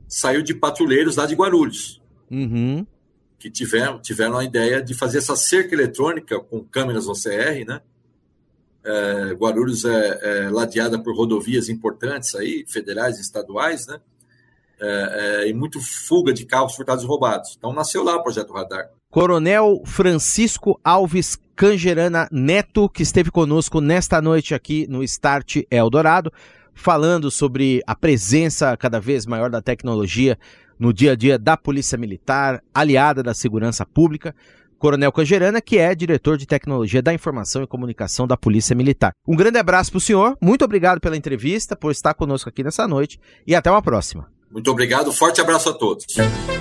saiu 0.07 0.41
de 0.41 0.55
patrulheiros 0.55 1.17
lá 1.17 1.27
de 1.27 1.35
Guarulhos. 1.35 2.01
Uhum. 2.31 2.87
Que 3.37 3.51
tiveram, 3.51 3.99
tiveram 4.01 4.37
a 4.37 4.43
ideia 4.43 4.81
de 4.81 4.93
fazer 4.93 5.19
essa 5.19 5.35
cerca 5.35 5.75
eletrônica 5.75 6.39
com 6.39 6.63
câmeras 6.63 7.07
OCR, 7.07 7.65
né? 7.67 7.81
É, 8.83 9.33
Guarulhos 9.33 9.85
é, 9.85 10.19
é, 10.21 10.49
ladeada 10.49 10.97
por 10.97 11.15
rodovias 11.15 11.69
importantes 11.69 12.33
aí, 12.35 12.65
federais 12.67 13.17
e 13.17 13.21
estaduais, 13.21 13.85
né? 13.87 13.99
É, 14.79 15.43
é, 15.43 15.49
e 15.49 15.53
muito 15.53 15.79
fuga 15.79 16.33
de 16.33 16.43
carros 16.43 16.75
furtados 16.75 17.03
e 17.03 17.07
roubados. 17.07 17.55
Então 17.55 17.71
nasceu 17.71 18.03
lá 18.03 18.15
o 18.15 18.23
projeto 18.23 18.51
Radar. 18.51 18.89
Coronel 19.11 19.83
Francisco 19.85 20.79
Alves 20.83 21.37
Cangerana 21.55 22.27
Neto, 22.31 22.89
que 22.89 23.03
esteve 23.03 23.29
conosco 23.29 23.79
nesta 23.79 24.19
noite 24.19 24.55
aqui 24.55 24.87
no 24.89 25.03
Start 25.03 25.57
Eldorado, 25.69 26.33
falando 26.73 27.29
sobre 27.29 27.83
a 27.85 27.93
presença 27.93 28.75
cada 28.75 28.99
vez 28.99 29.27
maior 29.27 29.51
da 29.51 29.61
tecnologia 29.61 30.39
no 30.79 30.91
dia 30.91 31.11
a 31.11 31.15
dia 31.15 31.37
da 31.37 31.55
Polícia 31.55 31.95
Militar, 31.95 32.63
aliada 32.73 33.21
da 33.21 33.35
segurança 33.35 33.85
pública. 33.85 34.33
Coronel 34.81 35.11
Cangerana, 35.11 35.61
que 35.61 35.77
é 35.77 35.93
diretor 35.93 36.37
de 36.37 36.47
tecnologia 36.47 37.03
da 37.03 37.13
informação 37.13 37.61
e 37.61 37.67
comunicação 37.67 38.25
da 38.25 38.35
Polícia 38.35 38.75
Militar. 38.75 39.13
Um 39.27 39.35
grande 39.35 39.59
abraço 39.59 39.91
para 39.91 39.99
o 39.99 40.01
senhor, 40.01 40.35
muito 40.41 40.65
obrigado 40.65 40.99
pela 40.99 41.15
entrevista, 41.15 41.75
por 41.75 41.91
estar 41.91 42.15
conosco 42.15 42.49
aqui 42.49 42.63
nessa 42.63 42.87
noite 42.87 43.19
e 43.45 43.53
até 43.53 43.69
uma 43.69 43.83
próxima. 43.83 44.27
Muito 44.51 44.71
obrigado, 44.71 45.13
forte 45.13 45.39
abraço 45.39 45.69
a 45.69 45.73
todos. 45.73 46.07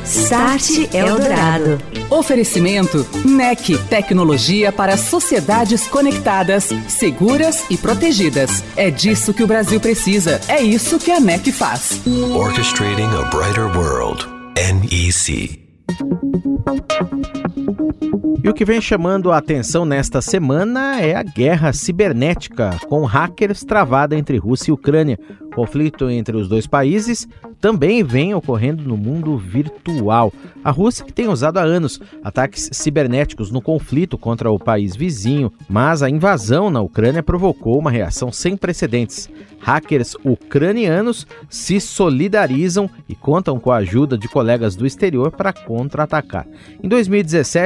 Start 0.05 0.95
Eldorado. 0.95 1.79
Oferecimento 2.11 3.07
NEC, 3.25 3.79
tecnologia 3.89 4.71
para 4.71 4.99
sociedades 4.99 5.89
conectadas, 5.89 6.69
seguras 6.89 7.65
e 7.71 7.79
protegidas. 7.79 8.63
É 8.77 8.91
disso 8.91 9.33
que 9.33 9.43
o 9.43 9.47
Brasil 9.47 9.81
precisa. 9.81 10.43
É 10.47 10.61
isso 10.61 10.99
que 10.99 11.11
a 11.11 11.19
NEC 11.19 11.51
faz. 11.51 12.03
Orchestrating 12.35 13.09
a 13.17 13.23
brighter 13.31 13.65
world. 13.75 14.29
NEC. 14.57 15.59
E 18.43 18.49
o 18.49 18.55
que 18.55 18.65
vem 18.65 18.81
chamando 18.81 19.31
a 19.31 19.39
atenção 19.39 19.85
nesta 19.85 20.23
semana 20.23 21.01
é 21.01 21.15
a 21.15 21.23
guerra 21.23 21.73
cibernética, 21.73 22.71
com 22.89 23.05
hackers 23.05 23.65
travada 23.65 24.17
entre 24.17 24.39
Rússia 24.39 24.71
e 24.71 24.73
Ucrânia. 24.73 25.19
O 25.43 25.55
conflito 25.55 26.09
entre 26.09 26.37
os 26.37 26.49
dois 26.49 26.67
países 26.67 27.29
também 27.61 28.03
vem 28.03 28.35
ocorrendo 28.35 28.83
no 28.83 28.97
mundo 28.97 29.37
virtual. 29.37 30.33
A 30.65 30.71
Rússia 30.71 31.05
que 31.05 31.13
tem 31.13 31.29
usado 31.29 31.59
há 31.59 31.63
anos 31.63 32.01
ataques 32.25 32.71
cibernéticos 32.73 33.51
no 33.51 33.61
conflito 33.61 34.17
contra 34.17 34.51
o 34.51 34.59
país 34.59 34.97
vizinho, 34.97 35.53
mas 35.69 36.03
a 36.03 36.09
invasão 36.09 36.71
na 36.71 36.81
Ucrânia 36.81 37.23
provocou 37.23 37.79
uma 37.79 37.91
reação 37.91 38.33
sem 38.33 38.57
precedentes. 38.57 39.29
Hackers 39.61 40.17
ucranianos 40.25 41.27
se 41.51 41.79
solidarizam 41.81 42.89
e 43.07 43.15
contam 43.15 43.61
com 43.61 43.71
a 43.71 43.77
ajuda 43.77 44.17
de 44.17 44.27
colegas 44.27 44.75
do 44.75 44.87
exterior 44.87 45.31
para 45.31 45.53
contra-atacar. 45.53 46.47
Em 46.83 46.89
2017, 46.89 47.60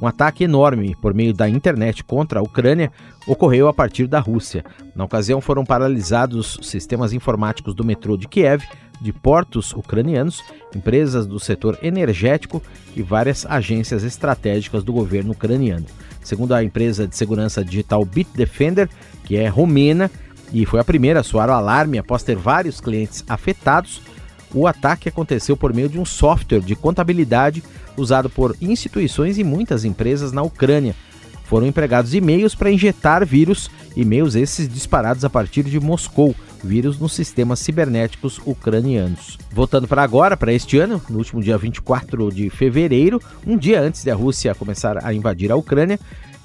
um 0.00 0.06
ataque 0.06 0.44
enorme 0.44 0.96
por 1.00 1.12
meio 1.12 1.32
da 1.32 1.48
internet 1.48 2.02
contra 2.04 2.40
a 2.40 2.42
Ucrânia 2.42 2.90
ocorreu 3.26 3.68
a 3.68 3.72
partir 3.72 4.06
da 4.06 4.20
Rússia. 4.20 4.64
Na 4.94 5.04
ocasião, 5.04 5.40
foram 5.40 5.64
paralisados 5.64 6.58
sistemas 6.62 7.12
informáticos 7.12 7.74
do 7.74 7.84
metrô 7.84 8.16
de 8.16 8.28
Kiev, 8.28 8.62
de 9.00 9.12
portos 9.12 9.72
ucranianos, 9.72 10.42
empresas 10.74 11.26
do 11.26 11.38
setor 11.40 11.78
energético 11.82 12.62
e 12.94 13.02
várias 13.02 13.44
agências 13.44 14.04
estratégicas 14.04 14.84
do 14.84 14.92
governo 14.92 15.32
ucraniano. 15.32 15.86
Segundo 16.22 16.54
a 16.54 16.64
empresa 16.64 17.06
de 17.06 17.16
segurança 17.16 17.64
digital 17.64 18.04
Bitdefender, 18.04 18.88
que 19.24 19.36
é 19.36 19.46
romena 19.46 20.10
e 20.52 20.64
foi 20.64 20.80
a 20.80 20.84
primeira 20.84 21.20
a 21.20 21.22
soar 21.22 21.50
o 21.50 21.52
alarme 21.52 21.98
após 21.98 22.22
ter 22.22 22.36
vários 22.36 22.80
clientes 22.80 23.24
afetados, 23.28 24.00
o 24.54 24.66
ataque 24.66 25.08
aconteceu 25.08 25.56
por 25.56 25.74
meio 25.74 25.88
de 25.88 25.98
um 25.98 26.04
software 26.04 26.60
de 26.60 26.76
contabilidade 26.76 27.62
usado 27.96 28.30
por 28.30 28.56
instituições 28.60 29.36
e 29.36 29.44
muitas 29.44 29.84
empresas 29.84 30.32
na 30.32 30.42
Ucrânia. 30.42 30.94
Foram 31.44 31.66
empregados 31.66 32.14
e-mails 32.14 32.54
para 32.54 32.70
injetar 32.70 33.26
vírus, 33.26 33.70
e-mails 33.94 34.34
esses 34.34 34.68
disparados 34.68 35.24
a 35.24 35.30
partir 35.30 35.62
de 35.64 35.78
Moscou, 35.78 36.34
vírus 36.62 36.98
nos 36.98 37.12
sistemas 37.12 37.60
cibernéticos 37.60 38.40
ucranianos. 38.46 39.38
Voltando 39.52 39.86
para 39.86 40.02
agora, 40.02 40.36
para 40.36 40.52
este 40.52 40.78
ano, 40.78 41.02
no 41.08 41.18
último 41.18 41.42
dia 41.42 41.58
24 41.58 42.32
de 42.32 42.48
fevereiro, 42.48 43.20
um 43.46 43.58
dia 43.58 43.80
antes 43.80 44.02
da 44.04 44.14
Rússia 44.14 44.54
começar 44.54 45.04
a 45.04 45.12
invadir 45.12 45.52
a 45.52 45.56
Ucrânia, 45.56 46.00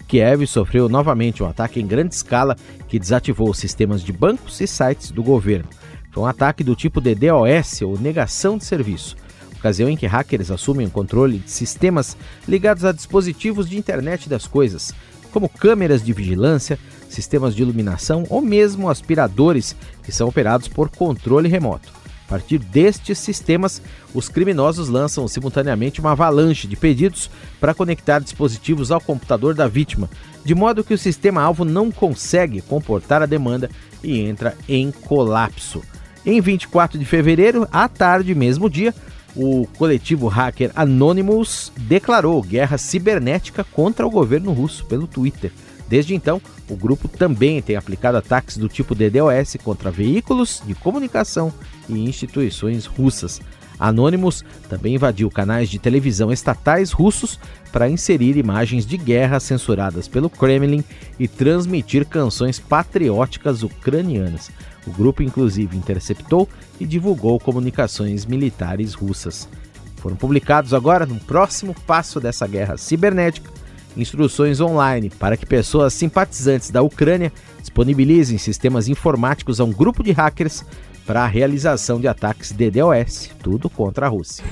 Kiev 0.09 0.45
sofreu 0.47 0.89
novamente 0.89 1.43
um 1.43 1.47
ataque 1.47 1.79
em 1.79 1.87
grande 1.87 2.15
escala 2.15 2.57
que 2.87 2.99
desativou 2.99 3.53
sistemas 3.53 4.03
de 4.03 4.11
bancos 4.11 4.59
e 4.59 4.67
sites 4.67 5.11
do 5.11 5.23
governo. 5.23 5.69
Foi 6.11 6.23
um 6.23 6.27
ataque 6.27 6.63
do 6.63 6.75
tipo 6.75 6.99
de 6.99 7.13
DOS, 7.13 7.81
ou 7.83 7.99
negação 7.99 8.57
de 8.57 8.65
serviço, 8.65 9.15
ocasião 9.57 9.89
em 9.89 9.95
que 9.95 10.07
hackers 10.07 10.49
assumem 10.49 10.87
o 10.87 10.91
controle 10.91 11.39
de 11.39 11.51
sistemas 11.51 12.17
ligados 12.47 12.83
a 12.83 12.91
dispositivos 12.91 13.69
de 13.69 13.77
internet 13.77 14.27
das 14.27 14.47
coisas, 14.47 14.93
como 15.31 15.47
câmeras 15.47 16.03
de 16.03 16.11
vigilância, 16.11 16.79
sistemas 17.07 17.55
de 17.55 17.61
iluminação 17.61 18.25
ou 18.29 18.41
mesmo 18.41 18.89
aspiradores 18.89 19.75
que 20.03 20.11
são 20.11 20.27
operados 20.27 20.67
por 20.67 20.89
controle 20.89 21.47
remoto. 21.47 21.99
A 22.25 22.29
partir 22.29 22.59
destes 22.59 23.17
sistemas, 23.17 23.81
os 24.13 24.29
criminosos 24.29 24.87
lançam 24.87 25.27
simultaneamente 25.27 25.99
uma 25.99 26.11
avalanche 26.11 26.67
de 26.67 26.75
pedidos 26.75 27.29
para 27.59 27.73
conectar 27.73 28.19
dispositivos 28.19 28.91
ao 28.91 29.01
computador 29.01 29.55
da 29.55 29.67
vítima, 29.67 30.07
de 30.45 30.53
modo 30.53 30.83
que 30.83 30.93
o 30.93 30.97
sistema-alvo 30.97 31.65
não 31.65 31.91
consegue 31.91 32.61
comportar 32.61 33.23
a 33.23 33.25
demanda 33.25 33.69
e 34.03 34.19
entra 34.19 34.55
em 34.67 34.91
colapso. 34.91 35.81
Em 36.25 36.41
24 36.41 36.99
de 36.99 37.05
fevereiro, 37.05 37.67
à 37.71 37.87
tarde, 37.87 38.35
mesmo 38.35 38.69
dia, 38.69 38.93
o 39.35 39.65
coletivo 39.77 40.27
hacker 40.27 40.71
Anonymous 40.75 41.71
declarou 41.77 42.41
guerra 42.41 42.77
cibernética 42.77 43.63
contra 43.63 44.05
o 44.05 44.09
governo 44.11 44.51
russo 44.51 44.85
pelo 44.85 45.07
Twitter. 45.07 45.51
Desde 45.87 46.13
então, 46.13 46.41
o 46.69 46.75
grupo 46.75 47.07
também 47.07 47.61
tem 47.61 47.75
aplicado 47.75 48.17
ataques 48.17 48.57
do 48.57 48.67
tipo 48.67 48.93
DDoS 48.93 49.57
contra 49.63 49.89
veículos 49.89 50.61
de 50.65 50.75
comunicação 50.75 51.51
e 51.87 51.97
instituições 51.97 52.85
russas. 52.85 53.41
Anonymous 53.79 54.43
também 54.67 54.95
invadiu 54.95 55.31
canais 55.31 55.69
de 55.69 55.79
televisão 55.79 56.31
estatais 56.31 56.91
russos 56.91 57.39
para 57.71 57.89
inserir 57.89 58.35
imagens 58.35 58.85
de 58.85 58.97
guerra 58.97 59.39
censuradas 59.39 60.07
pelo 60.07 60.29
Kremlin 60.29 60.83
e 61.17 61.27
transmitir 61.27 62.05
canções 62.05 62.59
patrióticas 62.59 63.63
ucranianas. 63.63 64.51
O 64.87 64.91
grupo, 64.91 65.21
inclusive, 65.21 65.77
interceptou 65.77 66.47
e 66.79 66.85
divulgou 66.85 67.39
comunicações 67.39 68.25
militares 68.25 68.93
russas. 68.93 69.47
Foram 69.97 70.15
publicados 70.15 70.73
agora, 70.73 71.05
no 71.05 71.19
próximo 71.19 71.75
passo 71.85 72.19
dessa 72.19 72.47
guerra 72.47 72.77
cibernética, 72.77 73.51
instruções 73.97 74.61
online 74.61 75.09
para 75.09 75.35
que 75.35 75.45
pessoas 75.45 75.93
simpatizantes 75.93 76.69
da 76.69 76.81
Ucrânia 76.81 77.33
disponibilizem 77.59 78.37
sistemas 78.37 78.87
informáticos 78.87 79.59
a 79.59 79.63
um 79.63 79.71
grupo 79.71 80.01
de 80.03 80.11
hackers 80.11 80.63
para 81.09 81.23
a 81.23 81.27
realização 81.27 81.99
de 81.99 82.07
ataques 82.07 82.51
DDoS, 82.51 83.31
tudo 83.41 83.67
contra 83.67 84.05
a 84.05 84.09
Rússia. 84.09 84.45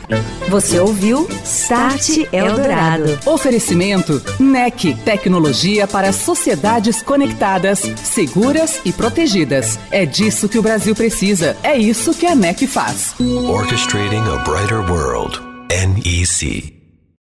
Você 0.49 0.79
ouviu 0.79 1.27
Start 1.43 2.17
Eldorado. 2.33 3.19
Oferecimento 3.27 4.19
NEC, 4.39 4.95
tecnologia 5.05 5.85
para 5.85 6.11
sociedades 6.11 7.03
conectadas, 7.03 7.81
seguras 8.03 8.81
e 8.83 8.91
protegidas. 8.91 9.77
É 9.91 10.03
disso 10.03 10.49
que 10.49 10.57
o 10.57 10.63
Brasil 10.63 10.95
precisa. 10.95 11.55
É 11.61 11.77
isso 11.77 12.11
que 12.11 12.25
a 12.25 12.33
NEC 12.33 12.65
faz. 12.65 13.13
Orchestrating 13.19 14.23
a 14.27 14.37
brighter 14.37 14.79
world. 14.89 15.39
NEC. 15.69 16.76